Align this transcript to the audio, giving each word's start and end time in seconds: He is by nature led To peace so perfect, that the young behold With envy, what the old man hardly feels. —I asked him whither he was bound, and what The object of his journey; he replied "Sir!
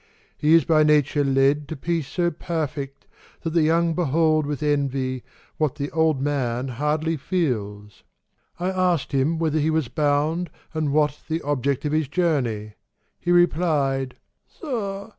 He 0.35 0.55
is 0.55 0.65
by 0.65 0.81
nature 0.81 1.23
led 1.23 1.67
To 1.67 1.75
peace 1.75 2.07
so 2.07 2.31
perfect, 2.31 3.05
that 3.43 3.51
the 3.51 3.61
young 3.61 3.93
behold 3.93 4.47
With 4.47 4.63
envy, 4.63 5.21
what 5.57 5.75
the 5.75 5.91
old 5.91 6.19
man 6.19 6.69
hardly 6.69 7.17
feels. 7.17 8.01
—I 8.59 8.71
asked 8.71 9.11
him 9.11 9.37
whither 9.37 9.59
he 9.59 9.69
was 9.69 9.89
bound, 9.89 10.49
and 10.73 10.91
what 10.91 11.19
The 11.27 11.43
object 11.43 11.85
of 11.85 11.91
his 11.91 12.07
journey; 12.07 12.73
he 13.19 13.31
replied 13.31 14.15
"Sir! 14.47 15.09